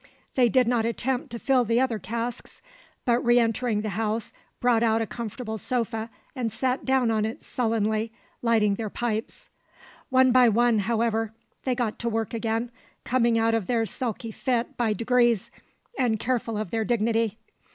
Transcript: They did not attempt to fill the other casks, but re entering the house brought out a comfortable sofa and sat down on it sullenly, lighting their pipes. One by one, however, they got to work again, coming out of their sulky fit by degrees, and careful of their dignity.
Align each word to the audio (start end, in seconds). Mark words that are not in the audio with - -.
They 0.33 0.49
did 0.49 0.67
not 0.67 0.83
attempt 0.83 1.29
to 1.29 1.37
fill 1.37 1.63
the 1.63 1.79
other 1.79 1.99
casks, 1.99 2.63
but 3.05 3.23
re 3.23 3.37
entering 3.37 3.81
the 3.81 3.89
house 3.89 4.33
brought 4.59 4.81
out 4.81 4.99
a 4.99 5.05
comfortable 5.05 5.59
sofa 5.59 6.09
and 6.35 6.51
sat 6.51 6.85
down 6.85 7.11
on 7.11 7.23
it 7.23 7.43
sullenly, 7.43 8.11
lighting 8.41 8.73
their 8.73 8.89
pipes. 8.89 9.51
One 10.09 10.31
by 10.31 10.49
one, 10.49 10.79
however, 10.79 11.33
they 11.65 11.75
got 11.75 11.99
to 11.99 12.09
work 12.09 12.33
again, 12.33 12.71
coming 13.03 13.37
out 13.37 13.53
of 13.53 13.67
their 13.67 13.85
sulky 13.85 14.31
fit 14.31 14.75
by 14.75 14.93
degrees, 14.93 15.51
and 15.99 16.19
careful 16.19 16.57
of 16.57 16.71
their 16.71 16.83
dignity. 16.83 17.37